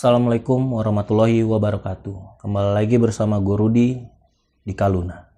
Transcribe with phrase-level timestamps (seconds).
[0.00, 2.40] Assalamualaikum warahmatullahi wabarakatuh.
[2.40, 4.00] Kembali lagi bersama gue Rudi
[4.64, 5.28] di Kaluna.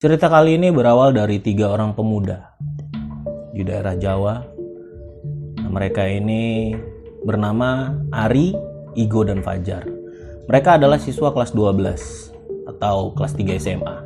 [0.00, 2.56] Cerita kali ini berawal dari tiga orang pemuda
[3.52, 4.57] di daerah Jawa.
[5.78, 6.74] Mereka ini
[7.22, 8.50] bernama Ari,
[8.98, 9.86] Igo, dan Fajar.
[10.50, 12.34] Mereka adalah siswa kelas 12
[12.66, 13.96] atau kelas 3 SMA.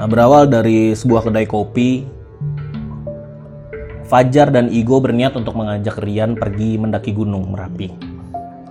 [0.00, 2.08] Nah, berawal dari sebuah kedai kopi,
[4.08, 7.92] Fajar dan Igo berniat untuk mengajak Rian pergi mendaki gunung Merapi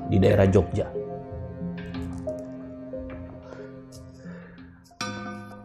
[0.09, 0.89] di daerah Jogja.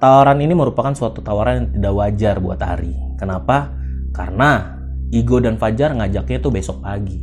[0.04, 3.16] Tawaran ini merupakan suatu tawaran yang tidak wajar buat Ari.
[3.16, 3.72] Kenapa?
[4.12, 4.79] Karena
[5.10, 7.18] Igo dan Fajar ngajaknya itu besok pagi.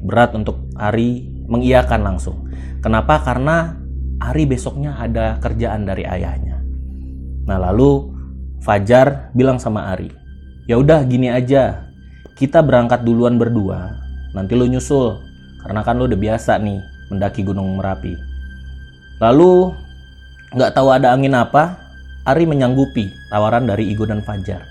[0.00, 2.48] Berat untuk Ari mengiyakan langsung.
[2.80, 3.20] Kenapa?
[3.20, 3.76] Karena
[4.16, 6.64] Ari besoknya ada kerjaan dari ayahnya.
[7.44, 8.16] Nah lalu
[8.64, 10.10] Fajar bilang sama Ari,
[10.66, 11.86] ya udah gini aja,
[12.34, 13.94] kita berangkat duluan berdua,
[14.34, 15.22] nanti lo nyusul,
[15.62, 16.80] karena kan lo udah biasa nih
[17.12, 18.16] mendaki Gunung Merapi.
[19.22, 19.70] Lalu
[20.56, 21.78] nggak tahu ada angin apa,
[22.26, 24.66] Ari menyanggupi tawaran dari Igo dan Fajar.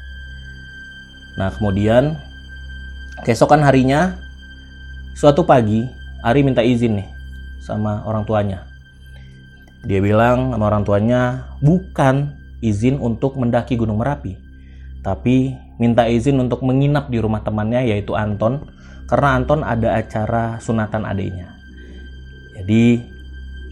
[1.39, 2.19] Nah, kemudian
[3.23, 4.19] keesokan harinya,
[5.16, 5.85] suatu pagi,
[6.25, 7.09] Ari minta izin nih
[7.61, 8.66] sama orang tuanya.
[9.85, 11.22] Dia bilang sama orang tuanya,
[11.61, 12.33] bukan
[12.66, 14.33] izin untuk mendaki Gunung Merapi,
[15.05, 18.66] tapi minta izin untuk menginap di rumah temannya yaitu Anton,
[19.05, 21.53] karena Anton ada acara sunatan adiknya.
[22.57, 23.16] Jadi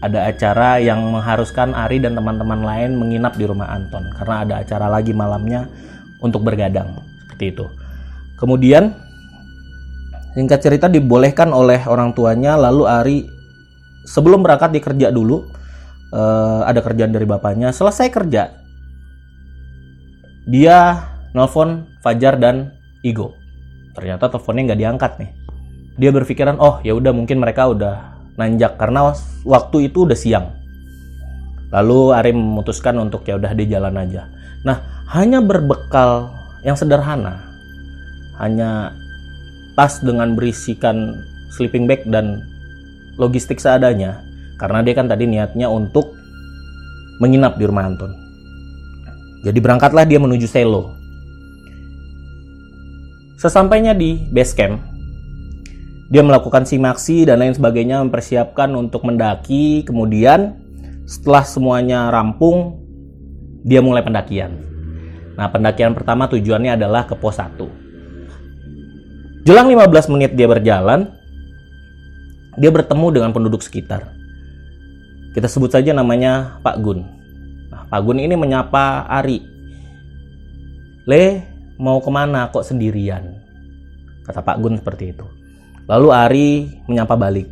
[0.04, 4.86] ada acara yang mengharuskan Ari dan teman-teman lain menginap di rumah Anton karena ada acara
[4.92, 5.64] lagi malamnya
[6.20, 7.66] untuk bergadang seperti itu.
[8.36, 8.92] Kemudian
[10.34, 13.18] singkat cerita dibolehkan oleh orang tuanya lalu Ari
[14.04, 15.46] sebelum berangkat dikerja dulu.
[16.14, 17.74] Uh, ada kerjaan dari bapaknya.
[17.74, 18.46] Selesai kerja
[20.44, 23.32] dia nelfon Fajar dan Igo.
[23.96, 25.30] Ternyata teleponnya nggak diangkat nih.
[25.98, 28.76] Dia berpikiran oh ya udah mungkin mereka udah nanjak.
[28.76, 29.10] Karena
[29.42, 30.46] waktu itu udah siang.
[31.72, 34.30] Lalu Ari memutuskan untuk ya udah di jalan aja.
[34.62, 34.78] Nah,
[35.10, 36.30] hanya berbekal
[36.62, 37.44] yang sederhana,
[38.40, 38.94] hanya
[39.74, 41.18] tas dengan berisikan
[41.54, 42.42] sleeping bag dan
[43.18, 44.22] logistik seadanya,
[44.58, 46.14] karena dia kan tadi niatnya untuk
[47.22, 48.10] menginap di rumah Anton.
[49.44, 50.94] Jadi berangkatlah dia menuju Selo.
[53.38, 54.94] Sesampainya di base camp,
[56.14, 60.54] dia melakukan simaksi dan lain sebagainya mempersiapkan untuk mendaki kemudian
[61.08, 62.80] setelah semuanya rampung
[63.64, 64.54] dia mulai pendakian
[65.34, 67.83] nah pendakian pertama tujuannya adalah ke pos 1
[69.44, 71.12] jelang 15 menit dia berjalan
[72.58, 74.12] dia bertemu dengan penduduk sekitar
[75.36, 77.04] kita sebut saja namanya Pak Gun
[77.68, 79.52] nah, Pak Gun ini menyapa Ari
[81.04, 81.24] Le
[81.76, 83.36] mau ke mana kok sendirian
[84.24, 85.26] kata Pak Gun seperti itu
[85.84, 86.48] Lalu Ari
[86.88, 87.48] menyapa balik.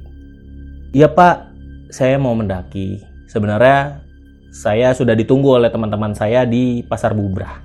[0.93, 1.53] Iya pak,
[1.93, 3.01] saya mau mendaki.
[3.29, 4.05] Sebenarnya
[4.53, 7.61] saya sudah ditunggu oleh teman-teman saya di Pasar Bubrah.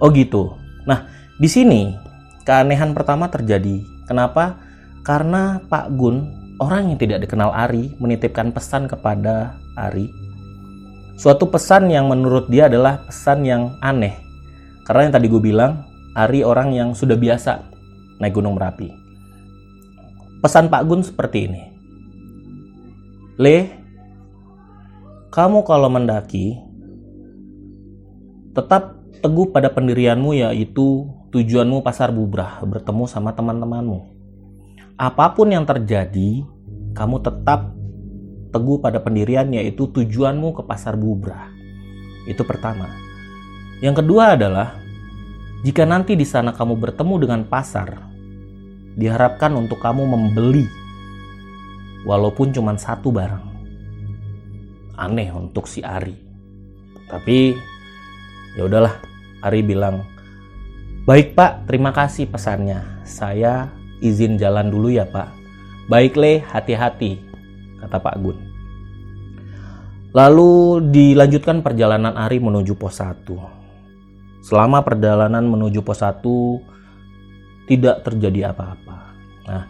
[0.00, 0.56] Oh gitu.
[0.88, 1.92] Nah, di sini
[2.42, 3.82] keanehan pertama terjadi.
[4.06, 4.58] Kenapa?
[5.02, 6.30] Karena Pak Gun,
[6.62, 10.10] orang yang tidak dikenal Ari, menitipkan pesan kepada Ari.
[11.18, 14.14] Suatu pesan yang menurut dia adalah pesan yang aneh.
[14.86, 17.62] Karena yang tadi gue bilang, Ari orang yang sudah biasa
[18.18, 18.90] naik Gunung Merapi.
[20.42, 21.62] Pesan Pak Gun seperti ini.
[23.38, 23.58] Le,
[25.32, 26.60] kamu kalau mendaki,
[28.52, 34.04] tetap teguh pada pendirianmu yaitu tujuanmu pasar bubrah, bertemu sama teman-temanmu.
[35.00, 36.44] Apa pun yang terjadi,
[36.92, 37.72] kamu tetap
[38.52, 41.48] teguh pada pendirian yaitu tujuanmu ke pasar bubrah.
[42.28, 42.86] Itu pertama.
[43.80, 44.76] Yang kedua adalah
[45.64, 47.96] jika nanti di sana kamu bertemu dengan pasar,
[48.94, 50.68] diharapkan untuk kamu membeli
[52.04, 53.48] walaupun cuma satu barang.
[55.00, 56.14] Aneh untuk si Ari.
[57.08, 57.56] Tapi
[58.54, 59.00] ya udahlah,
[59.40, 60.11] Ari bilang,
[61.02, 63.02] "Baik, Pak, terima kasih pesannya.
[63.02, 65.34] Saya izin jalan dulu ya, Pak."
[65.90, 67.18] "Baik, Le, hati-hati,"
[67.82, 68.38] kata Pak Gun.
[70.12, 73.48] Lalu dilanjutkan perjalanan Ari menuju pos 1.
[74.44, 76.60] Selama perjalanan menuju pos 1,
[77.64, 79.16] tidak terjadi apa-apa.
[79.48, 79.64] Nah,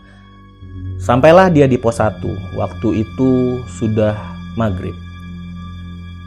[0.99, 2.58] sampailah dia di pos 1.
[2.58, 4.19] Waktu itu sudah
[4.58, 4.99] maghrib.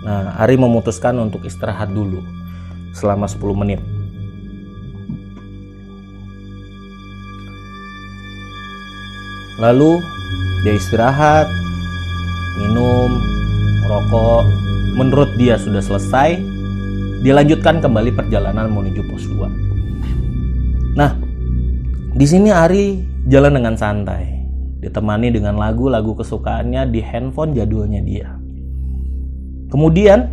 [0.08, 2.24] Nah, Ari memutuskan untuk istirahat dulu
[2.96, 3.84] selama 10 menit.
[9.56, 10.04] Lalu
[10.68, 11.48] dia istirahat,
[12.60, 13.24] minum,
[13.86, 14.44] merokok.
[14.96, 16.40] Menurut dia sudah selesai,
[17.24, 20.96] dilanjutkan kembali perjalanan menuju pos 2.
[20.96, 21.12] Nah,
[22.16, 24.24] di sini Ari jalan dengan santai,
[24.80, 28.30] ditemani dengan lagu-lagu kesukaannya di handphone jadulnya dia.
[29.72, 30.32] Kemudian,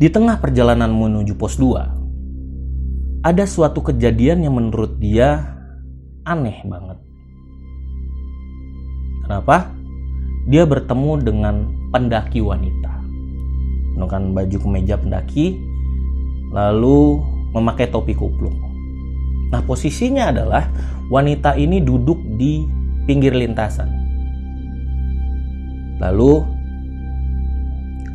[0.00, 5.60] di tengah perjalanan menuju pos 2, ada suatu kejadian yang menurut dia
[6.24, 6.99] aneh banget.
[9.30, 9.70] Kenapa?
[10.50, 12.90] Dia bertemu dengan pendaki wanita.
[13.94, 15.54] Menggunakan baju kemeja pendaki,
[16.50, 17.22] lalu
[17.54, 18.50] memakai topi kupluk.
[19.54, 20.66] Nah, posisinya adalah
[21.14, 22.66] wanita ini duduk di
[23.06, 23.86] pinggir lintasan.
[26.02, 26.42] Lalu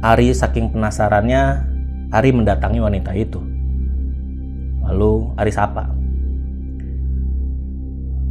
[0.04, 1.64] Ari saking penasarannya,
[2.12, 3.40] Ari mendatangi wanita itu.
[4.84, 5.88] Lalu Ari sapa.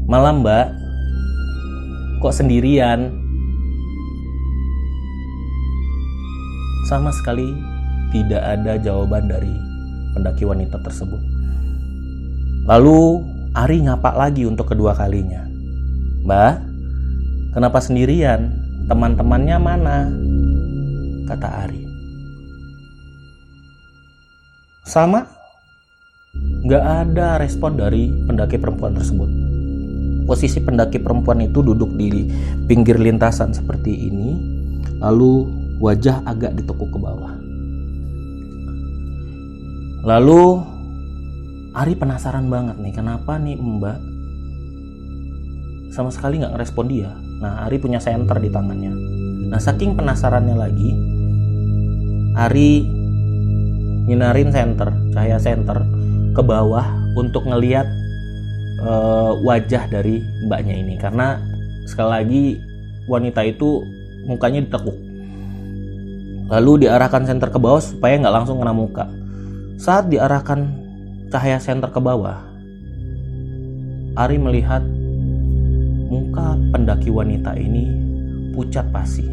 [0.05, 0.84] Malam mbak,
[2.25, 3.13] kok sendirian?
[6.89, 7.53] Sama sekali
[8.17, 9.53] tidak ada jawaban dari
[10.17, 11.21] pendaki wanita tersebut.
[12.65, 13.21] Lalu
[13.55, 15.45] Ari ngapa lagi untuk kedua kalinya.
[16.25, 16.55] Mbak,
[17.53, 18.51] kenapa sendirian?
[18.89, 20.09] Teman-temannya mana?
[21.29, 21.83] Kata Ari.
[24.89, 25.29] Sama,
[26.65, 29.44] nggak ada respon dari pendaki perempuan tersebut
[30.25, 32.29] posisi pendaki perempuan itu duduk di
[32.69, 34.37] pinggir lintasan seperti ini,
[34.99, 35.49] lalu
[35.79, 37.35] wajah agak ditekuk ke bawah.
[40.05, 40.43] Lalu
[41.75, 43.99] Ari penasaran banget nih, kenapa nih Mbak
[45.91, 47.11] sama sekali nggak ngerespon dia.
[47.43, 48.95] Nah, Ari punya senter di tangannya.
[49.51, 50.91] Nah, saking penasarannya lagi,
[52.39, 52.71] Ari
[54.07, 55.83] nyinarin senter, cahaya senter
[56.31, 56.85] ke bawah
[57.19, 57.87] untuk ngeliat
[58.85, 60.95] uh, wajah dari mbaknya ini.
[61.01, 61.41] Karena
[61.89, 62.45] sekali lagi
[63.09, 63.81] wanita itu
[64.29, 64.97] mukanya ditekuk.
[66.53, 69.09] Lalu diarahkan senter ke bawah supaya nggak langsung kena muka.
[69.81, 70.85] Saat diarahkan
[71.35, 72.47] cahaya senter ke bawah
[74.15, 74.87] Ari melihat
[76.07, 77.91] muka pendaki wanita ini
[78.55, 79.27] pucat pasi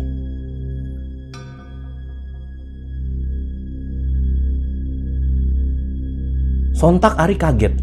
[6.74, 7.78] Sontak Ari kaget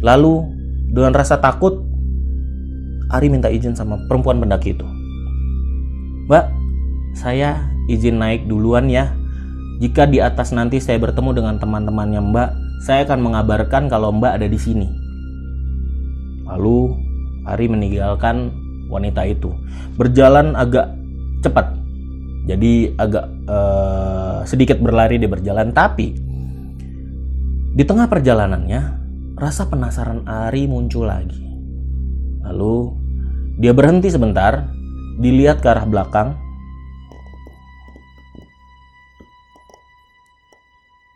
[0.00, 0.44] Lalu
[0.90, 1.84] dengan rasa takut,
[3.10, 4.86] Ari minta izin sama perempuan pendaki itu.
[6.30, 6.46] Mbak,
[7.18, 9.10] saya izin naik duluan ya.
[9.82, 12.50] Jika di atas nanti saya bertemu dengan teman-temannya Mbak,
[12.86, 14.86] saya akan mengabarkan kalau Mbak ada di sini.
[16.46, 16.94] Lalu
[17.50, 18.54] Ari meninggalkan
[18.86, 19.50] wanita itu.
[19.98, 20.94] Berjalan agak
[21.42, 21.66] cepat.
[22.46, 26.14] Jadi agak uh, sedikit berlari dia berjalan, tapi
[27.70, 28.99] di tengah perjalanannya
[29.40, 31.40] rasa penasaran Ari muncul lagi.
[32.44, 32.92] Lalu
[33.56, 34.68] dia berhenti sebentar,
[35.16, 36.36] dilihat ke arah belakang.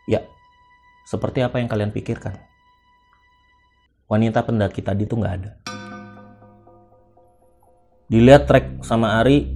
[0.09, 0.25] Ya,
[1.05, 2.33] seperti apa yang kalian pikirkan?
[4.09, 5.51] Wanita pendaki tadi tuh nggak ada.
[8.09, 9.53] Dilihat trek sama Ari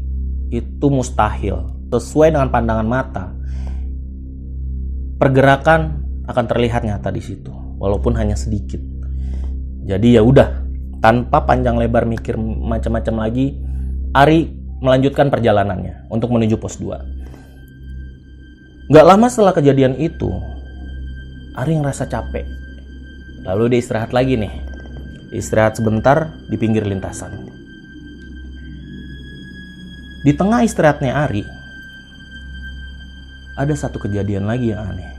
[0.54, 3.26] itu mustahil, sesuai dengan pandangan mata.
[5.18, 8.84] Pergerakan akan terlihat nyata di situ walaupun hanya sedikit.
[9.88, 10.62] Jadi ya udah,
[11.02, 13.58] tanpa panjang lebar mikir macam-macam lagi,
[14.14, 14.52] Ari
[14.84, 18.90] melanjutkan perjalanannya untuk menuju pos 2.
[18.90, 20.30] Gak lama setelah kejadian itu,
[21.58, 22.46] Ari ngerasa capek.
[23.48, 24.52] Lalu dia istirahat lagi nih.
[25.30, 27.32] Istirahat sebentar di pinggir lintasan.
[30.26, 31.44] Di tengah istirahatnya Ari,
[33.56, 35.19] ada satu kejadian lagi yang aneh.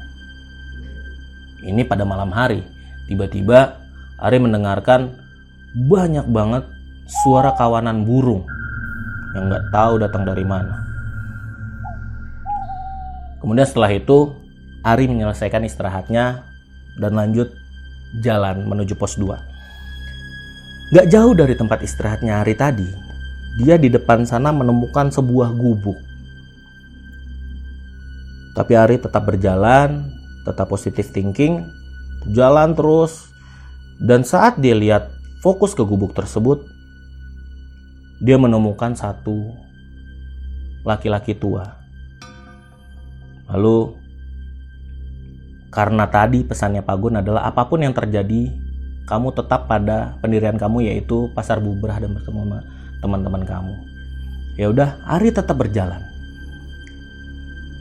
[1.61, 2.65] Ini pada malam hari.
[3.09, 3.77] Tiba-tiba
[4.21, 5.17] Ari mendengarkan
[5.77, 6.65] banyak banget
[7.25, 8.45] suara kawanan burung
[9.35, 10.77] yang nggak tahu datang dari mana.
[13.41, 14.37] Kemudian setelah itu
[14.85, 16.45] Ari menyelesaikan istirahatnya
[17.01, 17.53] dan lanjut
[18.21, 19.29] jalan menuju pos 2.
[20.91, 22.89] Gak jauh dari tempat istirahatnya Ari tadi,
[23.63, 25.97] dia di depan sana menemukan sebuah gubuk.
[28.59, 31.67] Tapi Ari tetap berjalan tetap positif thinking,
[32.33, 33.29] jalan terus,
[34.01, 35.13] dan saat dia lihat
[35.45, 36.65] fokus ke gubuk tersebut,
[38.21, 39.53] dia menemukan satu
[40.85, 41.81] laki-laki tua.
[43.51, 43.97] Lalu,
[45.73, 48.53] karena tadi pesannya Pak Gun adalah apa pun yang terjadi,
[49.09, 52.59] kamu tetap pada pendirian kamu yaitu pasar bubrah dan bertemu sama
[53.03, 53.75] teman-teman kamu.
[54.55, 56.05] Ya udah, Ari tetap berjalan.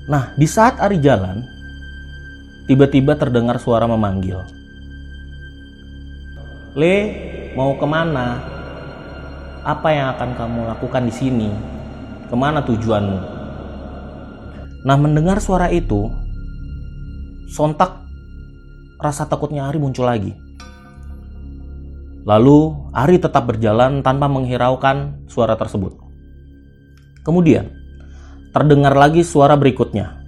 [0.10, 1.46] Nah, di saat Ari jalan,
[2.70, 4.46] Tiba-tiba terdengar suara memanggil.
[6.78, 6.98] Le,
[7.58, 8.38] mau ke mana?
[9.66, 11.50] Apa yang akan kamu lakukan di sini?
[12.30, 13.20] Ke mana tujuanmu?
[14.86, 16.14] Nah, mendengar suara itu,
[17.50, 18.06] sontak
[19.02, 20.38] rasa takutnya Ari muncul lagi.
[22.22, 25.98] Lalu Ari tetap berjalan tanpa menghiraukan suara tersebut.
[27.26, 27.74] Kemudian,
[28.54, 30.22] terdengar lagi suara berikutnya,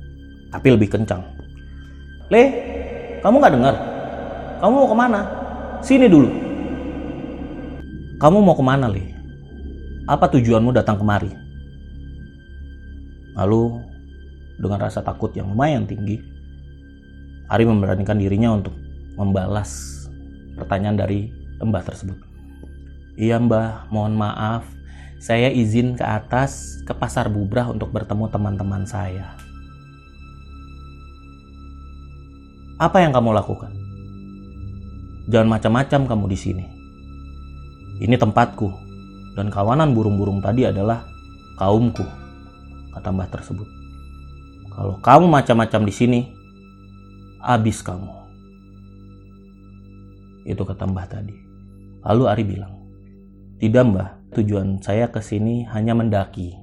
[0.49, 1.40] tapi lebih kencang.
[2.31, 2.43] Le,
[3.19, 3.75] kamu nggak dengar?
[4.63, 5.21] Kamu mau ke mana?
[5.83, 6.31] Sini dulu.
[8.23, 9.03] Kamu mau ke mana, Le?
[10.07, 11.27] Apa tujuanmu datang kemari?
[13.35, 13.83] Lalu,
[14.63, 16.23] dengan rasa takut yang lumayan tinggi,
[17.51, 18.71] Ari memberanikan dirinya untuk
[19.19, 20.07] membalas
[20.55, 22.15] pertanyaan dari mbah tersebut.
[23.19, 24.63] Iya mbah, mohon maaf.
[25.19, 29.35] Saya izin ke atas ke pasar bubrah untuk bertemu teman-teman saya.
[32.81, 33.69] Apa yang kamu lakukan?
[35.29, 36.65] Jangan macam-macam kamu di sini.
[38.01, 38.73] Ini tempatku,
[39.37, 41.05] dan kawanan burung-burung tadi adalah
[41.61, 42.01] kaumku,
[42.89, 43.69] kata mbah tersebut.
[44.73, 46.19] Kalau kamu macam-macam di sini,
[47.37, 48.09] habis kamu.
[50.49, 51.37] Itu kata mbah tadi.
[52.01, 52.81] Lalu Ari bilang,
[53.61, 56.57] tidak mbah, tujuan saya ke sini hanya mendaki.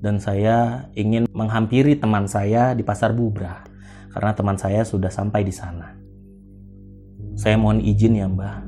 [0.00, 3.69] Dan saya ingin menghampiri teman saya di pasar Bubra.
[4.10, 5.94] Karena teman saya sudah sampai di sana.
[7.38, 8.66] Saya mohon izin ya mbah.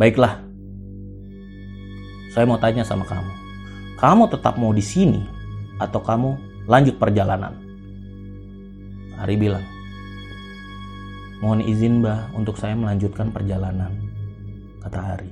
[0.00, 0.40] Baiklah.
[2.32, 3.32] Saya mau tanya sama kamu.
[4.00, 5.20] Kamu tetap mau di sini
[5.76, 6.30] atau kamu
[6.64, 7.54] lanjut perjalanan?
[9.20, 9.62] Ari bilang,
[11.42, 13.90] Mohon izin mbah untuk saya melanjutkan perjalanan,
[14.78, 15.30] kata Ari.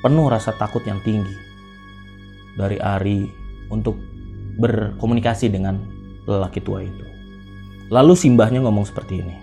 [0.00, 1.36] Penuh rasa takut yang tinggi
[2.56, 3.28] dari Ari
[3.68, 4.00] untuk
[4.56, 5.91] berkomunikasi dengan
[6.26, 7.06] lelaki tua itu.
[7.92, 9.36] Lalu simbahnya ngomong seperti ini.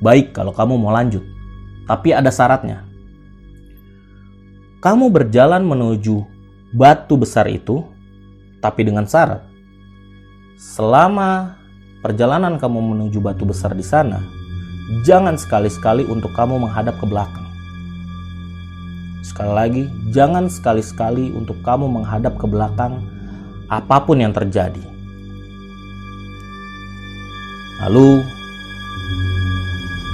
[0.00, 1.24] Baik kalau kamu mau lanjut,
[1.84, 2.86] tapi ada syaratnya.
[4.80, 6.24] Kamu berjalan menuju
[6.72, 7.84] batu besar itu,
[8.64, 9.44] tapi dengan syarat.
[10.56, 11.56] Selama
[12.00, 14.24] perjalanan kamu menuju batu besar di sana,
[15.04, 17.48] jangan sekali-sekali untuk kamu menghadap ke belakang.
[19.20, 23.04] Sekali lagi, jangan sekali-sekali untuk kamu menghadap ke belakang
[23.68, 24.80] apa pun yang terjadi.
[27.80, 28.20] Lalu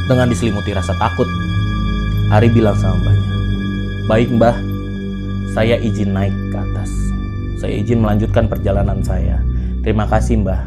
[0.07, 1.27] dengan diselimuti rasa takut,
[2.31, 3.35] Ari bilang sama mbahnya,
[4.07, 4.57] Baik mbah,
[5.51, 6.91] saya izin naik ke atas.
[7.59, 9.43] Saya izin melanjutkan perjalanan saya.
[9.83, 10.63] Terima kasih mbah.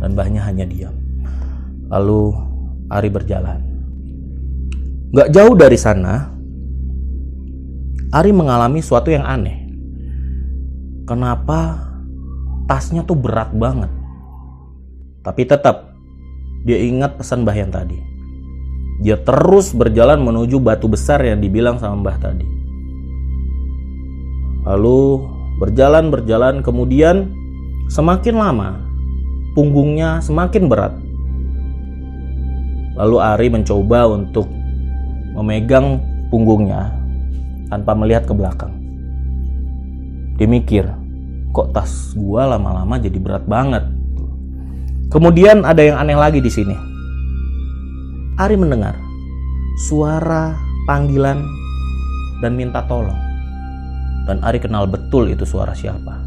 [0.00, 0.96] Dan mbahnya hanya diam.
[1.92, 2.32] Lalu
[2.88, 3.60] Ari berjalan.
[5.12, 6.32] Gak jauh dari sana,
[8.08, 9.68] Ari mengalami suatu yang aneh.
[11.04, 11.76] Kenapa
[12.64, 14.03] tasnya tuh berat banget?
[15.24, 15.96] Tapi tetap
[16.68, 18.14] dia ingat pesan mbah yang tadi
[19.02, 22.46] dia terus berjalan menuju batu besar yang dibilang sama Mbah tadi.
[24.64, 25.00] Lalu
[25.58, 27.30] berjalan-berjalan kemudian
[27.90, 28.70] semakin lama
[29.58, 30.94] punggungnya semakin berat.
[32.94, 34.46] Lalu Ari mencoba untuk
[35.34, 35.98] memegang
[36.30, 36.94] punggungnya
[37.66, 38.72] tanpa melihat ke belakang.
[40.38, 40.86] Dia
[41.54, 43.93] kok tas gua lama-lama jadi berat banget.
[45.14, 46.74] Kemudian ada yang aneh lagi di sini
[48.34, 48.98] Ari mendengar
[49.86, 50.58] suara
[50.90, 51.38] panggilan
[52.42, 53.14] dan minta tolong.
[54.26, 56.18] Dan Ari kenal betul itu suara siapa.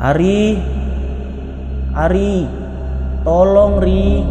[0.00, 0.58] Ari,
[1.94, 2.48] Ari,
[3.22, 4.26] tolong Ri.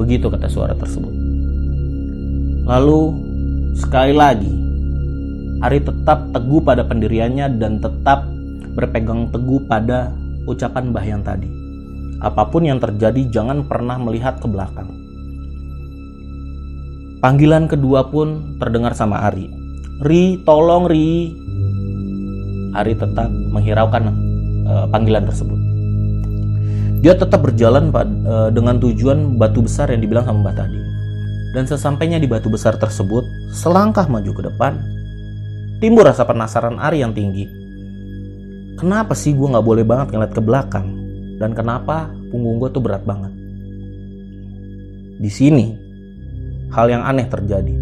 [0.00, 1.14] Begitu kata suara tersebut.
[2.66, 3.25] Lalu
[3.76, 4.66] sekali lagi
[5.64, 8.28] Ari tetap teguh pada pendiriannya dan tetap
[8.76, 10.12] berpegang teguh pada
[10.44, 11.48] ucapan Mbah yang tadi.
[12.20, 14.92] Apa pun yang terjadi jangan pernah melihat ke belakang.
[17.24, 19.48] Panggilan kedua pun terdengar sama Ari.
[20.04, 21.32] Ri, tolong Ri.
[22.76, 24.12] Ari tetap menghiraukan
[24.68, 25.56] uh, panggilan tersebut.
[27.00, 30.85] Dia tetap berjalan uh, dengan tujuan batu besar yang dibilang sama Mbah tadi.
[31.56, 34.76] Dan sesampainya di batu besar tersebut, selangkah maju ke depan,
[35.76, 37.44] Timbul rasa penasaran Ari yang tinggi.
[38.80, 40.88] Kenapa sih gue gak boleh banget ngeliat ke belakang?
[41.36, 43.28] Dan kenapa punggung gue tuh berat banget?
[45.20, 45.76] Di sini,
[46.72, 47.76] hal yang aneh terjadi.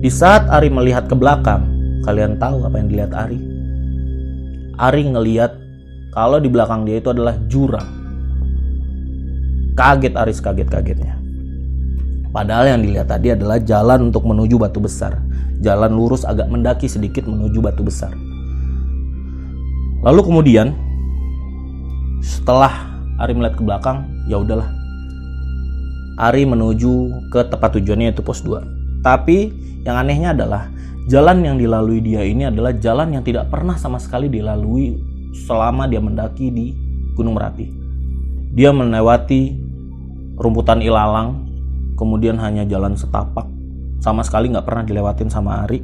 [0.00, 1.68] Di saat Ari melihat ke belakang,
[2.00, 3.40] kalian tahu apa yang dilihat Ari?
[4.80, 5.52] Ari ngeliat
[6.16, 7.88] kalau di belakang dia itu adalah jurang.
[9.76, 11.17] Kaget Ari kaget-kagetnya.
[12.28, 15.16] Padahal yang dilihat tadi adalah jalan untuk menuju batu besar
[15.58, 18.14] jalan lurus agak mendaki sedikit menuju batu besar.
[20.02, 20.68] Lalu kemudian
[22.18, 24.70] Setelah Ari melihat ke belakang, ya udahlah.
[26.18, 29.02] Ari menuju ke tempat tujuannya yaitu pos 2.
[29.06, 29.54] Tapi
[29.86, 30.66] yang anehnya adalah
[31.06, 34.98] jalan yang dilalui dia ini adalah jalan yang tidak pernah sama sekali dilalui
[35.46, 36.74] selama dia mendaki di
[37.14, 37.70] Gunung Merapi.
[38.54, 39.54] Dia melewati
[40.38, 41.47] rumputan ilalang,
[41.98, 43.50] kemudian hanya jalan setapak,
[43.98, 45.82] sama sekali nggak pernah dilewatin sama Ari.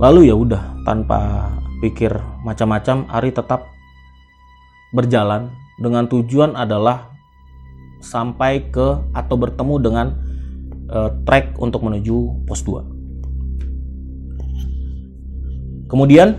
[0.00, 1.52] Lalu ya udah tanpa
[1.84, 3.68] pikir macam-macam, Ari tetap
[4.96, 7.12] berjalan dengan tujuan adalah
[8.00, 10.16] sampai ke atau bertemu dengan
[10.88, 12.96] uh, trek untuk menuju pos 2.
[15.86, 16.34] Kemudian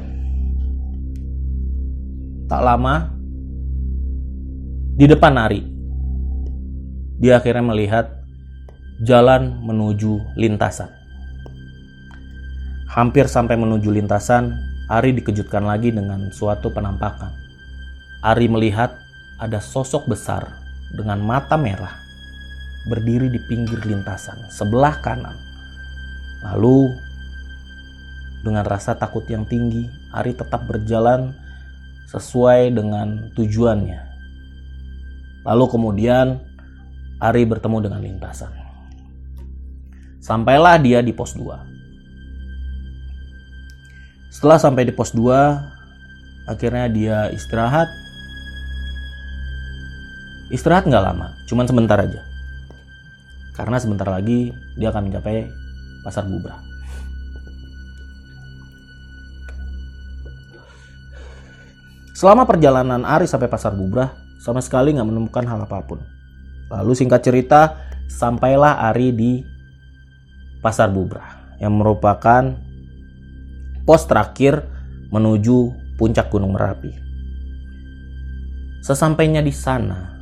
[2.49, 3.13] tak lama
[4.97, 5.76] di depan Ari
[7.17, 8.05] dia akhirnya melihat
[9.01, 10.89] jalan menuju lintasan.
[12.89, 14.53] Hampir sampai menuju lintasan,
[14.87, 17.35] Ari dikejutkan lagi dengan suatu penampakan.
[18.23, 18.95] Ari melihat
[19.37, 20.47] ada sosok besar
[20.95, 21.91] dengan mata merah
[22.87, 25.35] berdiri di pinggir lintasan sebelah kanan.
[26.47, 26.95] Lalu
[28.47, 31.35] dengan rasa takut yang tinggi, Ari tetap berjalan
[32.07, 34.01] sesuai dengan tujuannya.
[35.43, 36.46] Lalu kemudian
[37.17, 38.53] Ari bertemu dengan lintasan.
[40.21, 41.41] Sampailah dia di pos 2.
[44.33, 47.87] Setelah sampai di pos 2, akhirnya dia istirahat
[50.47, 52.23] Istirahat nggak lama, cuman sebentar aja.
[53.51, 55.43] Karena sebentar lagi dia akan mencapai
[56.07, 56.55] pasar Bubra.
[62.15, 65.99] Selama perjalanan Ari sampai pasar Bubra, sama sekali nggak menemukan hal apa pun.
[66.67, 69.31] Lalu singkat cerita, sampailah Ari di
[70.59, 72.55] pasar Bubra yang merupakan
[73.87, 74.67] pos terakhir
[75.09, 76.91] menuju puncak Gunung Merapi.
[78.83, 80.15] Sesampainya di sana,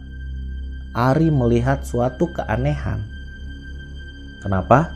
[0.95, 3.03] Ari melihat suatu keanehan.
[4.45, 4.93] Kenapa?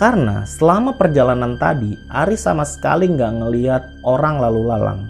[0.00, 5.00] Karena selama perjalanan tadi, Ari sama sekali nggak ngeliat orang lalu lalang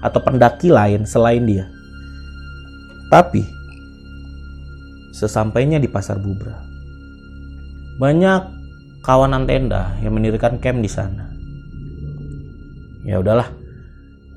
[0.00, 1.68] atau pendaki lain selain dia.
[3.12, 3.57] Tapi,
[5.18, 6.62] sesampainya di pasar Bubra,
[7.98, 8.42] banyak
[9.02, 11.26] kawanan tenda yang mendirikan camp di sana.
[13.02, 13.50] Ya udahlah,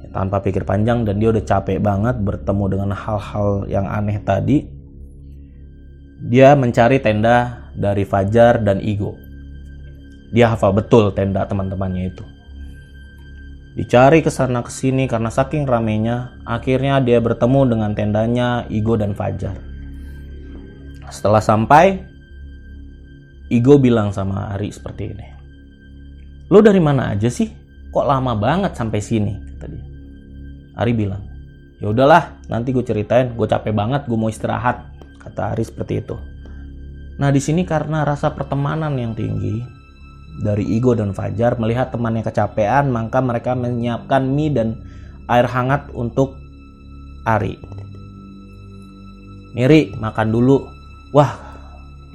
[0.10, 4.82] tanpa pikir panjang dan dia udah capek banget bertemu dengan hal-hal yang aneh tadi
[6.22, 9.18] dia mencari tenda dari Fajar dan Igo.
[10.30, 12.26] Dia hafal betul tenda teman-temannya itu.
[13.74, 19.18] Dicari ke sana ke sini karena saking ramenya, akhirnya dia bertemu dengan tendanya Igo dan
[19.18, 19.71] Fajar.
[21.12, 22.00] Setelah sampai,
[23.52, 25.28] Igo bilang sama Ari seperti ini.
[26.48, 27.52] Lo dari mana aja sih?
[27.92, 29.36] Kok lama banget sampai sini?
[29.36, 29.84] Kata dia.
[30.80, 31.20] Ari bilang,
[31.84, 33.36] ya udahlah, nanti gue ceritain.
[33.36, 34.88] Gue capek banget, gue mau istirahat
[35.20, 36.16] kata Ari seperti itu.
[37.20, 39.62] Nah di sini karena rasa pertemanan yang tinggi
[40.42, 44.80] dari Igo dan Fajar melihat temannya kecapean maka mereka menyiapkan mie dan
[45.30, 46.34] air hangat untuk
[47.28, 47.60] Ari.
[49.54, 50.81] Miri makan dulu.
[51.12, 51.32] Wah,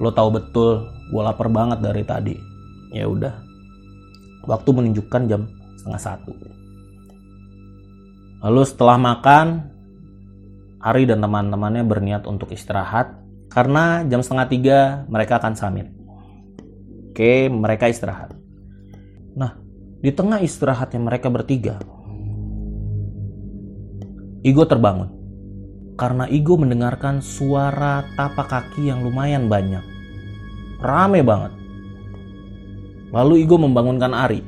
[0.00, 2.36] lo tahu betul gue lapar banget dari tadi.
[2.90, 3.34] Ya udah.
[4.46, 5.42] Waktu menunjukkan jam
[5.76, 6.32] setengah satu.
[8.46, 9.74] Lalu setelah makan,
[10.86, 13.18] Ari dan teman-temannya berniat untuk istirahat
[13.50, 14.78] karena jam setengah tiga
[15.10, 15.90] mereka akan summit.
[17.10, 18.36] Oke, mereka istirahat.
[19.34, 19.56] Nah,
[19.98, 21.80] di tengah istirahatnya mereka bertiga,
[24.46, 25.15] Igo terbangun.
[25.96, 29.80] Karena Igo mendengarkan suara tapak kaki yang lumayan banyak.
[30.80, 31.52] Rame banget.
[33.16, 34.40] Lalu Igo membangunkan Ari.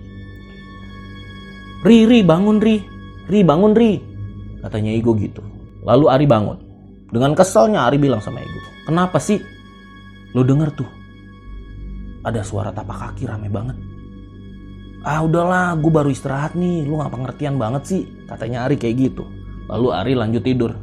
[1.89, 2.77] Ri, Ri, bangun Ri.
[3.33, 3.93] Ri, bangun Ri.
[4.61, 5.41] Katanya Igo gitu.
[5.89, 6.69] Lalu Ari bangun.
[7.09, 9.41] Dengan keselnya Ari bilang sama Ego, kenapa sih?
[10.37, 10.89] Lo denger tuh,
[12.21, 13.81] ada suara tapak kaki rame banget.
[15.01, 19.25] Ah udahlah, gue baru istirahat nih, lu gak pengertian banget sih, katanya Ari kayak gitu.
[19.73, 20.77] Lalu Ari lanjut tidur.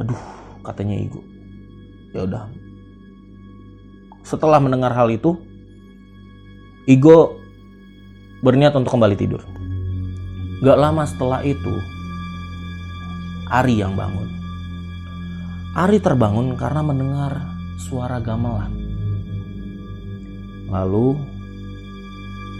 [0.00, 0.20] Aduh,
[0.64, 1.20] katanya Ego.
[2.16, 2.44] Ya udah.
[4.22, 5.36] Setelah mendengar hal itu,
[6.88, 7.36] Igo
[8.40, 9.42] berniat untuk kembali tidur.
[10.62, 11.74] Gak lama setelah itu,
[13.52, 14.30] Ari yang bangun.
[15.76, 17.32] Ari terbangun karena mendengar
[17.76, 18.72] suara gamelan.
[20.72, 21.20] Lalu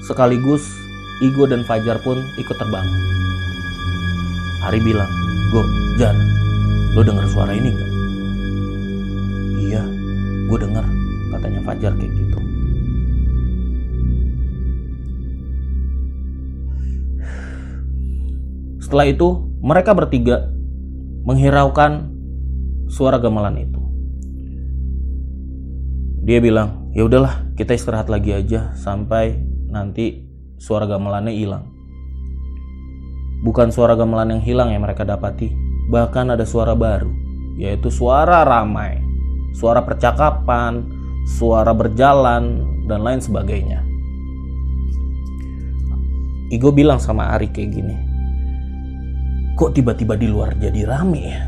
[0.05, 0.67] sekaligus
[1.23, 3.01] Igo dan Fajar pun ikut terbangun.
[4.69, 5.09] Ari bilang,
[5.55, 5.63] Go,
[5.97, 6.15] Jar,
[6.93, 7.91] lo denger suara ini gak?
[9.65, 9.83] Iya,
[10.45, 10.85] gue denger,
[11.33, 12.39] katanya Fajar kayak gitu.
[18.85, 19.29] Setelah itu,
[19.65, 20.53] mereka bertiga
[21.25, 22.13] menghiraukan
[22.93, 23.81] suara gamelan itu.
[26.29, 29.41] Dia bilang, ya udahlah kita istirahat lagi aja sampai
[29.73, 30.29] nanti
[30.61, 31.73] suara gamelannya hilang.
[33.43, 37.13] Bukan suara gamelan yang hilang yang mereka dapati, bahkan ada suara baru,
[37.61, 38.97] yaitu suara ramai,
[39.53, 40.89] suara percakapan,
[41.29, 43.85] suara berjalan, dan lain sebagainya.
[46.49, 47.97] Igo bilang sama Ari kayak gini,
[49.61, 51.45] kok tiba-tiba di luar jadi rame ya?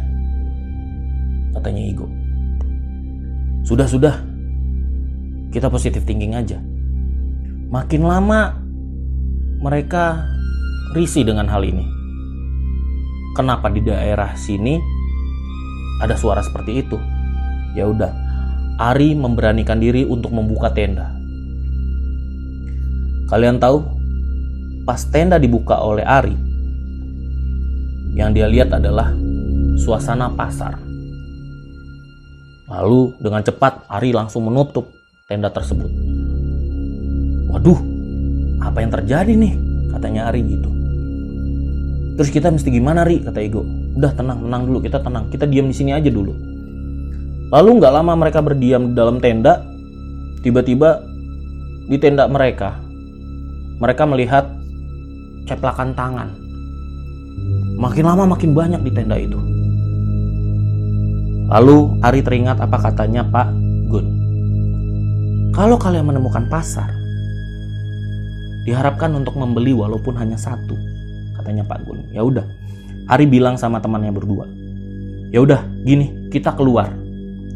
[1.56, 2.08] Katanya Igo.
[3.64, 4.20] Sudah-sudah,
[5.48, 6.60] kita positif thinking aja.
[7.72, 8.60] Makin lama
[9.64, 10.28] mereka
[10.92, 11.93] risih dengan hal ini.
[13.34, 14.78] Kenapa di daerah sini
[15.98, 16.94] ada suara seperti itu?
[17.74, 18.14] Ya udah,
[18.78, 21.10] Ari memberanikan diri untuk membuka tenda.
[23.26, 23.82] Kalian tahu,
[24.86, 26.38] pas tenda dibuka oleh Ari,
[28.14, 29.10] yang dia lihat adalah
[29.82, 30.78] suasana pasar.
[32.70, 34.94] Lalu dengan cepat Ari langsung menutup
[35.26, 35.90] tenda tersebut.
[37.50, 37.78] Waduh,
[38.62, 39.54] apa yang terjadi nih?
[39.90, 40.73] Katanya Ari gitu.
[42.14, 43.22] Terus kita mesti gimana Ri?
[43.22, 43.66] Kata Ego.
[43.98, 45.30] Udah tenang, tenang dulu, kita tenang.
[45.34, 46.30] Kita diam di sini aja dulu.
[47.50, 49.62] Lalu nggak lama mereka berdiam di dalam tenda.
[50.46, 51.02] Tiba-tiba
[51.88, 52.76] di tenda mereka,
[53.80, 54.44] mereka melihat
[55.48, 56.28] ceplakan tangan.
[57.80, 59.40] Makin lama makin banyak di tenda itu.
[61.50, 63.48] Lalu Ari teringat apa katanya Pak
[63.90, 64.06] Gun.
[65.52, 66.90] Kalau kalian menemukan pasar,
[68.64, 70.74] diharapkan untuk membeli walaupun hanya satu,
[71.44, 72.08] katanya Pak Gun.
[72.08, 72.48] Ya udah,
[73.12, 74.48] Ari bilang sama temannya berdua.
[75.28, 76.88] Ya udah, gini, kita keluar.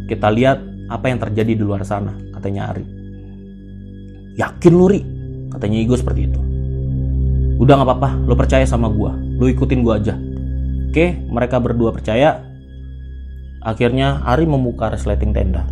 [0.05, 0.61] Kita lihat
[0.93, 2.85] apa yang terjadi di luar sana, katanya Ari.
[4.37, 5.01] Yakin lu, Ri?
[5.49, 6.41] Katanya Igo seperti itu.
[7.57, 9.17] Udah gak apa-apa, lo percaya sama gua.
[9.17, 10.21] Lo ikutin gua aja.
[10.93, 12.45] Oke, mereka berdua percaya.
[13.65, 15.65] Akhirnya Ari membuka resleting tenda.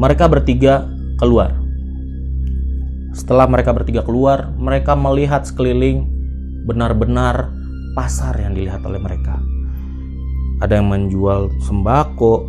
[0.00, 0.88] Mereka bertiga
[1.20, 1.52] keluar.
[3.12, 6.06] Setelah mereka bertiga keluar, mereka melihat sekeliling
[6.64, 7.57] benar-benar
[7.98, 9.42] pasar yang dilihat oleh mereka.
[10.62, 12.46] Ada yang menjual sembako,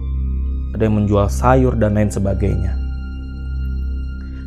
[0.77, 2.77] ada yang menjual sayur dan lain sebagainya.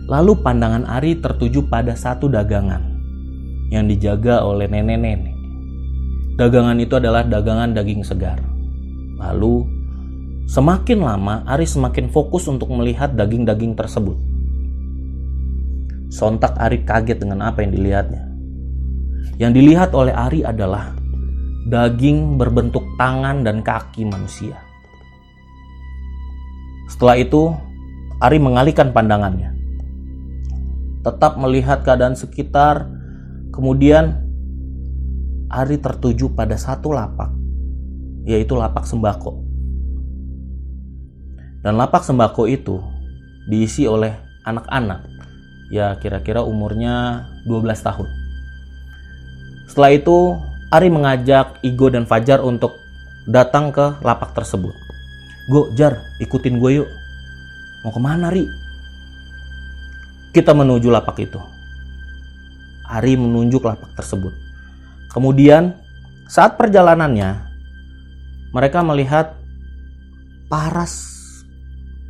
[0.07, 2.87] Lalu pandangan Ari tertuju pada satu dagangan
[3.75, 5.35] yang dijaga oleh nenek-nenek.
[6.39, 8.39] Dagangan itu adalah dagangan daging segar.
[9.19, 9.67] Lalu,
[10.47, 14.15] semakin lama Ari semakin fokus untuk melihat daging-daging tersebut.
[16.15, 18.32] Sontak Ari kaget dengan apa yang dilihatnya.
[19.43, 20.95] Yang dilihat oleh Ari adalah
[21.67, 24.55] daging berbentuk tangan dan kaki manusia.
[26.87, 27.51] Setelah itu,
[28.23, 29.51] Ari mengalihkan pandangannya.
[31.03, 32.87] Tetap melihat keadaan sekitar,
[33.51, 34.23] kemudian
[35.51, 37.35] Ari tertuju pada satu lapak,
[38.23, 39.43] yaitu lapak sembako.
[41.67, 42.79] Dan lapak sembako itu
[43.51, 44.15] diisi oleh
[44.47, 45.03] anak-anak
[45.75, 48.22] ya kira-kira umurnya 12 tahun.
[49.73, 50.37] Setelah itu,
[50.69, 52.77] Ari mengajak Igo dan Fajar untuk
[53.25, 54.77] datang ke lapak tersebut.
[55.49, 56.89] Go, Jar, ikutin gue yuk.
[57.81, 58.45] Mau ke mana, Ri?
[60.37, 61.41] Kita menuju lapak itu.
[62.85, 64.37] Ari menunjuk lapak tersebut.
[65.09, 65.73] Kemudian,
[66.29, 67.41] saat perjalanannya,
[68.53, 69.41] mereka melihat
[70.53, 71.01] paras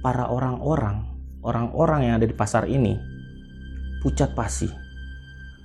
[0.02, 1.06] para orang-orang,
[1.46, 2.98] orang-orang yang ada di pasar ini
[4.02, 4.66] pucat pasi.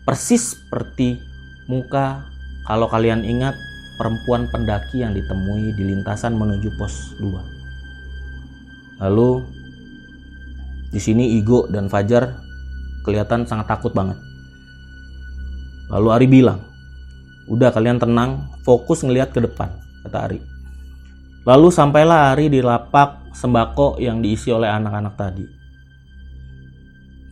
[0.05, 1.26] Persis seperti
[1.67, 2.23] muka
[2.67, 3.55] kalau kalian ingat
[3.95, 9.03] perempuan pendaki yang ditemui di lintasan menuju pos 2.
[9.03, 9.43] Lalu
[10.91, 12.39] di sini Igo dan Fajar
[13.03, 14.15] kelihatan sangat takut banget.
[15.87, 16.59] Lalu Ari bilang,
[17.47, 19.71] "Udah kalian tenang, fokus ngelihat ke depan,"
[20.07, 20.39] kata Ari.
[21.47, 25.45] Lalu sampailah Ari di lapak sembako yang diisi oleh anak-anak tadi.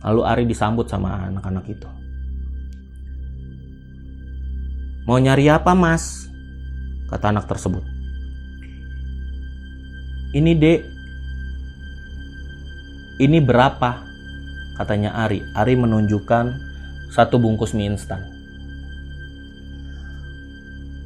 [0.00, 1.88] Lalu Ari disambut sama anak-anak itu.
[5.06, 6.26] Mau nyari apa mas?
[7.06, 7.86] Kata anak tersebut.
[10.34, 10.80] Ini dek.
[13.22, 14.02] Ini berapa?
[14.74, 15.46] Katanya Ari.
[15.54, 16.58] Ari menunjukkan
[17.14, 18.20] satu bungkus mie instan.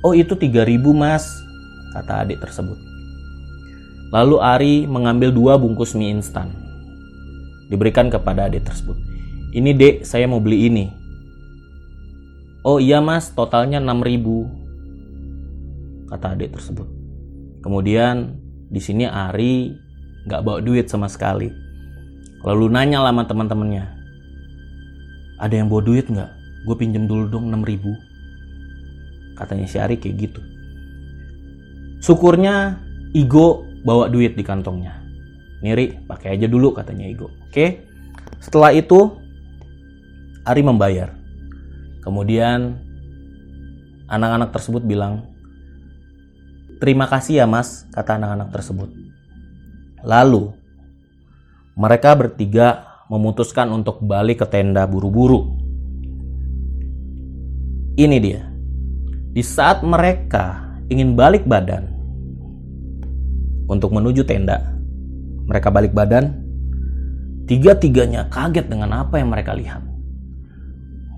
[0.00, 1.28] Oh itu 3000 mas,
[1.92, 2.80] kata adik tersebut.
[4.10, 6.50] Lalu Ari mengambil dua bungkus mie instan
[7.68, 8.96] diberikan kepada adik tersebut.
[9.54, 10.99] Ini dek, saya mau beli ini.
[12.60, 16.84] Oh iya mas, totalnya 6000 kata adik tersebut.
[17.64, 18.36] Kemudian
[18.68, 19.72] di sini Ari
[20.28, 21.48] nggak bawa duit sama sekali.
[22.44, 23.84] Lalu nanya lah sama teman-temannya.
[25.40, 26.30] Ada yang bawa duit nggak?
[26.68, 27.96] Gue pinjem dulu dong 6000
[29.40, 30.40] Katanya si Ari kayak gitu.
[32.04, 32.76] Syukurnya
[33.16, 35.00] Igo bawa duit di kantongnya.
[35.64, 37.32] Niri, pakai aja dulu katanya Igo.
[37.48, 37.88] Oke.
[38.40, 39.16] Setelah itu
[40.44, 41.19] Ari membayar.
[42.00, 42.80] Kemudian
[44.08, 45.28] anak-anak tersebut bilang,
[46.80, 48.88] "Terima kasih ya, Mas," kata anak-anak tersebut.
[50.00, 50.52] Lalu
[51.76, 55.58] mereka bertiga memutuskan untuk balik ke tenda buru-buru.
[57.98, 58.46] Ini dia.
[59.30, 61.90] Di saat mereka ingin balik badan
[63.70, 64.74] untuk menuju tenda,
[65.46, 66.38] mereka balik badan.
[67.50, 69.89] Tiga-tiganya kaget dengan apa yang mereka lihat.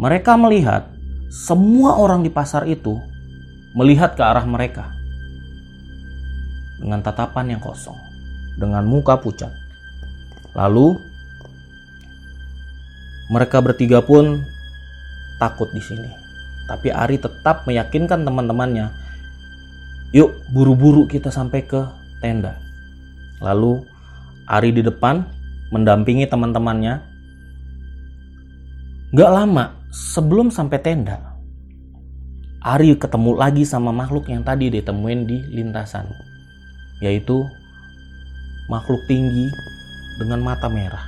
[0.00, 0.88] Mereka melihat
[1.32, 3.00] semua orang di pasar itu
[3.72, 4.92] melihat ke arah mereka
[6.76, 7.96] dengan tatapan yang kosong,
[8.60, 9.52] dengan muka pucat.
[10.52, 11.00] Lalu
[13.32, 14.44] mereka bertiga pun
[15.40, 16.10] takut di sini.
[16.68, 18.92] Tapi Ari tetap meyakinkan teman-temannya,
[20.12, 21.80] "Yuk, buru-buru kita sampai ke
[22.20, 22.60] tenda."
[23.40, 23.82] Lalu
[24.44, 25.24] Ari di depan
[25.72, 27.00] mendampingi teman-temannya.
[29.12, 31.36] Gak lama sebelum sampai tenda,
[32.62, 36.08] Ari ketemu lagi sama makhluk yang tadi ditemuin di lintasan,
[37.02, 37.44] yaitu
[38.70, 39.50] makhluk tinggi
[40.22, 41.02] dengan mata merah.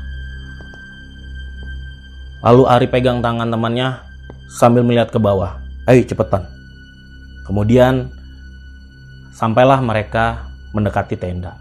[2.44, 4.02] Lalu Ari pegang tangan temannya
[4.50, 5.62] sambil melihat ke bawah.
[5.86, 6.44] Ayo cepetan.
[7.46, 8.10] Kemudian
[9.32, 11.56] sampailah mereka mendekati tenda.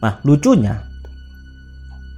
[0.00, 0.80] Nah lucunya,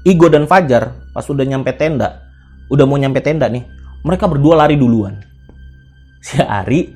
[0.06, 2.22] Igo dan Fajar pas udah nyampe tenda,
[2.70, 3.66] udah mau nyampe tenda nih,
[4.02, 5.22] mereka berdua lari duluan.
[6.22, 6.94] Si Ari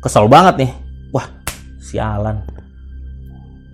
[0.00, 0.72] kesel banget nih.
[1.12, 1.28] Wah,
[1.80, 2.40] sialan.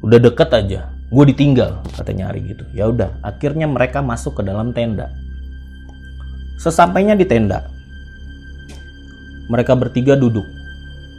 [0.02, 2.64] Udah deket aja, gue ditinggal, katanya Ari gitu.
[2.70, 5.10] Ya udah, akhirnya mereka masuk ke dalam tenda.
[6.56, 7.66] Sesampainya di tenda,
[9.50, 10.46] mereka bertiga duduk,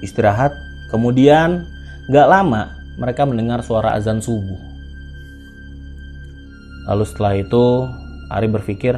[0.02, 0.56] istirahat.
[0.88, 1.68] Kemudian,
[2.08, 4.58] gak lama mereka mendengar suara azan subuh.
[6.88, 7.66] Lalu setelah itu,
[8.32, 8.96] Ari berpikir,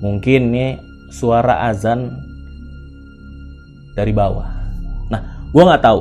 [0.00, 0.85] mungkin ini
[1.16, 2.12] suara azan
[3.96, 4.44] dari bawah.
[5.08, 6.00] Nah, gue nggak tahu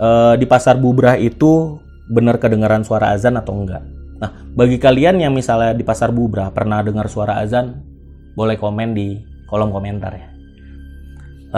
[0.00, 0.08] e,
[0.40, 1.76] di pasar bubrah itu
[2.08, 3.84] benar kedengaran suara azan atau enggak.
[4.16, 7.84] Nah, bagi kalian yang misalnya di pasar bubrah pernah dengar suara azan,
[8.32, 10.28] boleh komen di kolom komentar ya.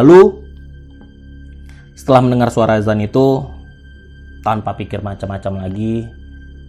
[0.02, 0.42] Lalu
[1.94, 3.46] setelah mendengar suara azan itu
[4.42, 6.02] tanpa pikir macam-macam lagi,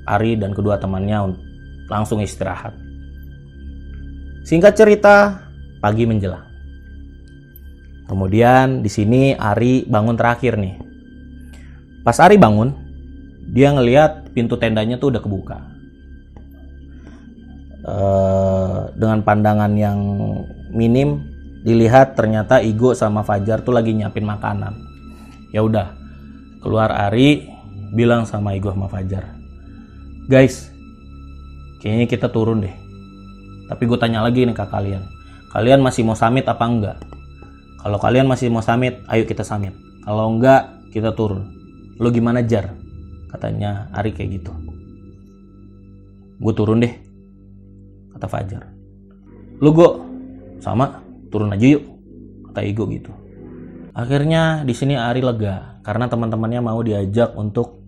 [0.05, 1.33] Ari dan kedua temannya
[1.87, 2.75] langsung istirahat.
[4.43, 5.47] Singkat cerita,
[5.83, 6.47] pagi menjelang.
[8.07, 10.79] Kemudian di sini Ari bangun terakhir nih.
[12.07, 12.71] Pas Ari bangun,
[13.51, 15.59] dia ngeliat pintu tendanya tuh udah kebuka.
[17.83, 19.99] Uh, dengan pandangan yang
[20.71, 21.27] minim,
[21.67, 24.71] dilihat ternyata Igo sama Fajar tuh lagi nyiapin makanan.
[25.51, 25.91] Ya udah,
[26.63, 27.47] keluar Ari
[27.95, 29.35] bilang sama Igo sama Fajar,
[30.27, 30.71] guys,
[31.83, 32.75] kayaknya kita turun deh.
[33.67, 35.03] Tapi gue tanya lagi nih ke kalian,
[35.53, 36.97] kalian masih mau samit apa enggak?
[37.79, 39.77] Kalau kalian masih mau samit, ayo kita samit.
[40.01, 41.47] Kalau enggak, kita turun.
[42.01, 42.73] Lo gimana Jar?
[43.29, 44.51] Katanya Ari kayak gitu.
[46.41, 46.93] Gue turun deh,
[48.17, 48.67] kata Fajar.
[49.61, 49.89] Lu gue
[50.63, 51.83] sama turun aja yuk
[52.47, 53.11] kata Igo gitu
[53.91, 57.83] akhirnya di sini Ari lega karena teman-temannya mau diajak untuk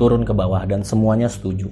[0.00, 1.68] turun ke bawah dan semuanya setuju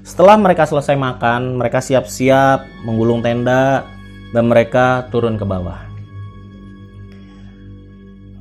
[0.00, 3.84] setelah mereka selesai makan mereka siap-siap menggulung tenda
[4.30, 5.86] dan mereka turun ke bawah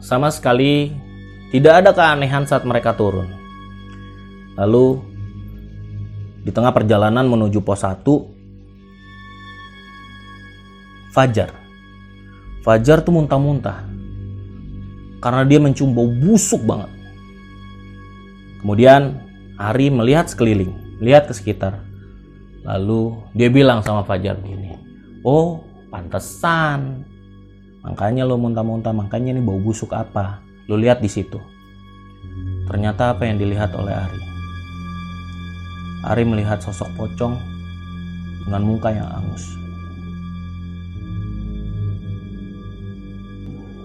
[0.02, 0.94] sama sekali
[1.50, 3.30] tidak ada keanehan saat mereka turun
[4.58, 5.02] lalu
[6.46, 8.40] di tengah perjalanan menuju pos 1
[11.10, 11.50] Fajar.
[12.62, 13.82] Fajar tuh muntah-muntah.
[15.20, 16.88] Karena dia mencium bau busuk banget.
[18.62, 19.26] Kemudian
[19.60, 20.72] Ari melihat sekeliling,
[21.04, 21.84] lihat ke sekitar.
[22.64, 24.80] Lalu dia bilang sama Fajar begini,
[25.28, 27.04] Oh pantesan.
[27.84, 30.42] Makanya lo muntah-muntah, makanya ini bau busuk apa.
[30.70, 31.42] Lo lihat di situ.
[32.70, 34.22] Ternyata apa yang dilihat oleh Ari.
[36.06, 37.36] Ari melihat sosok pocong
[38.46, 39.60] dengan muka yang angus.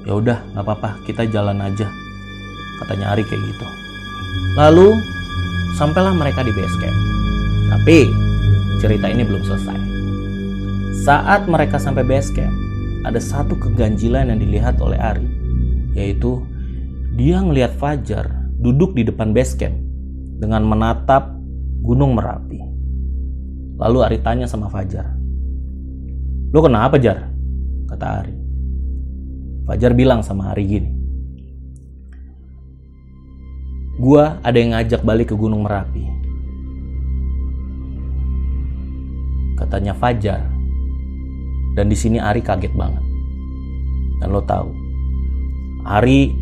[0.05, 1.89] ya udah nggak apa-apa kita jalan aja
[2.81, 3.67] katanya Ari kayak gitu
[4.61, 4.93] lalu
[5.81, 6.99] sampailah mereka di base camp
[7.73, 8.13] tapi
[8.85, 9.84] cerita ini belum selesai
[11.03, 12.55] saat mereka sampai base camp
[13.03, 15.27] ada satu keganjilan yang dilihat oleh Ari
[15.99, 16.39] yaitu
[17.19, 18.31] dia ngelihat Fajar
[18.63, 19.75] duduk di depan base camp
[20.39, 21.35] dengan menatap
[21.83, 22.63] gunung Merapi
[23.83, 25.11] lalu Ari tanya sama Fajar
[26.55, 27.27] lo kenapa Jar
[27.91, 28.45] kata Ari
[29.65, 30.91] Fajar bilang sama Ari gini.
[33.97, 36.05] gua ada yang ngajak balik ke Gunung Merapi.
[39.57, 40.54] Katanya Fajar.
[41.75, 43.03] Dan di sini Ari kaget banget.
[44.23, 44.71] Dan lo tahu,
[45.85, 46.33] Ari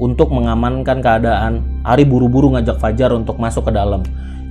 [0.00, 4.02] untuk mengamankan keadaan, Ari buru-buru ngajak Fajar untuk masuk ke dalam.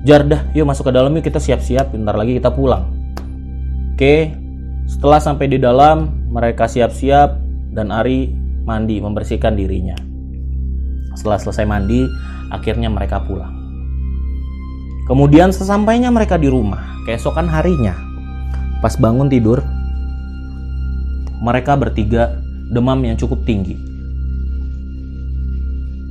[0.04, 2.91] Jar dah, yuk masuk ke dalam yuk kita siap-siap, bentar lagi kita pulang.
[3.95, 4.36] Oke,
[4.88, 7.39] setelah sampai di dalam, mereka siap-siap
[7.73, 8.32] dan Ari
[8.63, 9.95] mandi membersihkan dirinya.
[11.15, 12.04] Setelah selesai mandi,
[12.52, 13.54] akhirnya mereka pulang.
[15.04, 17.91] Kemudian sesampainya mereka di rumah, keesokan harinya,
[18.80, 19.60] pas bangun tidur,
[21.43, 22.39] mereka bertiga
[22.71, 23.75] demam yang cukup tinggi.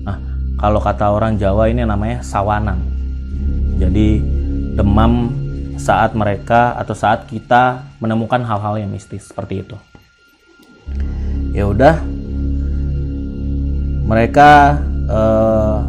[0.04, 0.20] Nah,
[0.60, 2.76] kalau kata orang Jawa ini namanya sawanan.
[3.80, 4.20] Jadi
[4.76, 5.32] demam
[5.80, 9.76] saat mereka atau saat kita menemukan hal-hal yang mistis seperti itu.
[11.56, 11.96] Ya udah,
[14.04, 15.80] mereka uh,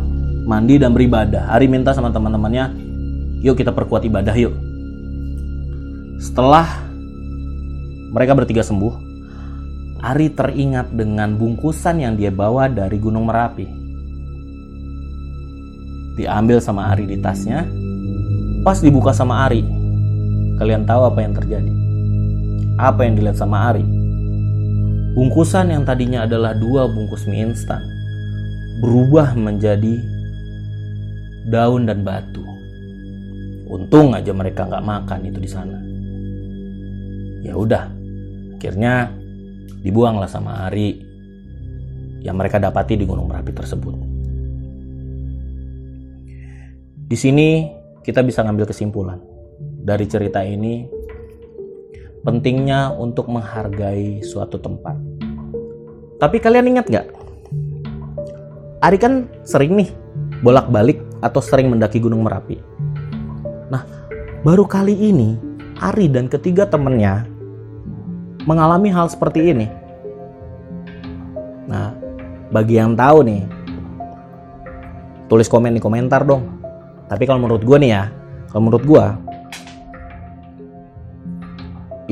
[0.48, 1.52] mandi dan beribadah.
[1.52, 2.72] Hari minta sama teman-temannya,
[3.44, 4.56] yuk kita perkuat ibadah yuk.
[6.24, 6.80] Setelah
[8.16, 9.03] mereka bertiga sembuh,
[10.04, 13.64] Ari teringat dengan bungkusan yang dia bawa dari Gunung Merapi.
[16.20, 17.64] Diambil sama Ari di tasnya,
[18.68, 19.64] pas dibuka sama Ari,
[20.60, 21.72] kalian tahu apa yang terjadi?
[22.76, 23.88] Apa yang dilihat sama Ari?
[25.16, 27.94] Bungkusan yang tadinya adalah dua bungkus mie instan
[28.84, 30.04] berubah menjadi
[31.48, 32.44] daun dan batu.
[33.72, 35.80] Untung aja mereka nggak makan itu di sana.
[37.44, 37.88] Ya udah,
[38.60, 39.23] akhirnya
[39.84, 41.04] dibuanglah sama Ari
[42.24, 43.96] yang mereka dapati di Gunung Merapi tersebut.
[47.04, 47.68] Di sini
[48.02, 49.20] kita bisa ngambil kesimpulan
[49.84, 50.88] dari cerita ini
[52.24, 54.96] pentingnya untuk menghargai suatu tempat.
[56.18, 57.08] Tapi kalian ingat nggak?
[58.84, 59.92] Ari kan sering nih
[60.40, 62.60] bolak-balik atau sering mendaki Gunung Merapi.
[63.68, 63.84] Nah,
[64.48, 65.36] baru kali ini
[65.80, 67.28] Ari dan ketiga temennya
[68.44, 69.68] mengalami hal seperti ini.
[71.68, 71.96] Nah,
[72.52, 73.42] bagi yang tahu nih,
[75.32, 76.62] tulis komen di komentar dong.
[77.08, 78.04] Tapi kalau menurut gue nih ya,
[78.52, 79.06] kalau menurut gue,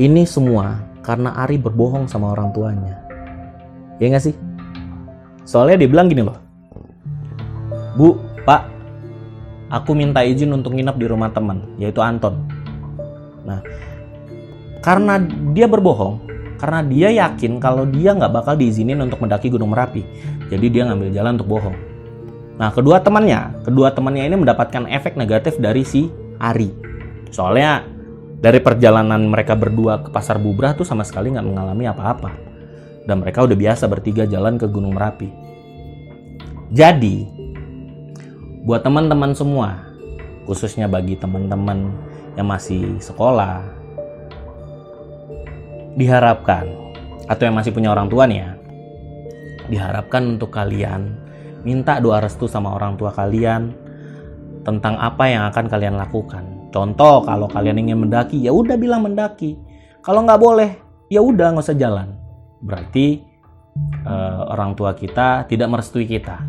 [0.00, 2.96] ini semua karena Ari berbohong sama orang tuanya.
[4.00, 4.34] Ya nggak sih?
[5.44, 6.38] Soalnya dia bilang gini loh,
[7.92, 8.16] Bu,
[8.48, 8.62] Pak,
[9.68, 12.40] aku minta izin untuk nginap di rumah teman, yaitu Anton.
[13.44, 13.60] Nah,
[14.82, 15.22] karena
[15.54, 16.18] dia berbohong,
[16.58, 20.02] karena dia yakin kalau dia nggak bakal diizinin untuk mendaki Gunung Merapi,
[20.50, 21.78] jadi dia ngambil jalan untuk bohong.
[22.58, 26.68] Nah, kedua temannya, kedua temannya ini mendapatkan efek negatif dari si Ari.
[27.32, 27.86] Soalnya
[28.42, 32.30] dari perjalanan mereka berdua ke pasar bubrah tuh sama sekali nggak mengalami apa-apa.
[33.02, 35.26] Dan mereka udah biasa bertiga jalan ke Gunung Merapi.
[36.70, 37.26] Jadi,
[38.62, 39.82] buat teman-teman semua,
[40.46, 41.90] khususnya bagi teman-teman
[42.38, 43.81] yang masih sekolah,
[45.98, 46.68] diharapkan
[47.28, 48.50] atau yang masih punya orang tua nih ya,
[49.68, 51.16] diharapkan untuk kalian
[51.62, 53.70] minta doa restu sama orang tua kalian
[54.66, 56.44] tentang apa yang akan kalian lakukan.
[56.72, 59.58] Contoh kalau kalian ingin mendaki, ya udah bilang mendaki.
[60.02, 60.70] Kalau nggak boleh,
[61.12, 62.16] ya udah nggak usah jalan.
[62.62, 63.20] Berarti
[64.06, 66.40] uh, orang tua kita tidak merestui kita.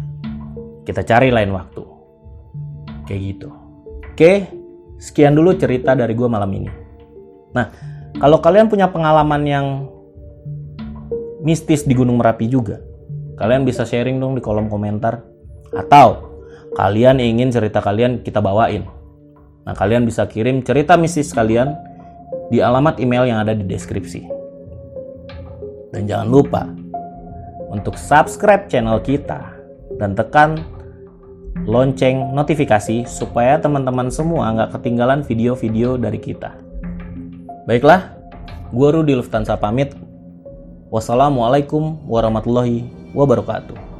[0.87, 1.83] Kita cari lain waktu.
[3.03, 3.49] Kayak gitu.
[4.13, 4.33] Oke,
[5.01, 6.71] sekian dulu cerita dari gue malam ini.
[7.51, 7.67] Nah,
[8.17, 9.65] kalau kalian punya pengalaman yang
[11.43, 12.79] mistis di Gunung Merapi juga,
[13.37, 15.25] kalian bisa sharing dong di kolom komentar.
[15.73, 16.33] Atau
[16.77, 18.85] kalian ingin cerita kalian kita bawain.
[19.63, 21.73] Nah, kalian bisa kirim cerita mistis kalian
[22.53, 24.21] di alamat email yang ada di deskripsi.
[25.93, 26.63] Dan jangan lupa
[27.73, 29.41] untuk subscribe channel kita
[29.97, 30.61] dan tekan
[31.65, 36.62] lonceng notifikasi supaya teman-teman semua nggak ketinggalan video-video dari kita.
[37.63, 38.11] Baiklah,
[38.75, 39.95] gue Rudi Lufthansa pamit.
[40.91, 43.92] Wassalamualaikum warahmatullahi wabarakatuh.